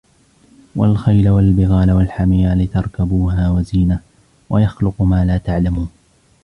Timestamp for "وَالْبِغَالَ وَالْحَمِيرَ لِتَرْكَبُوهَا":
1.29-3.49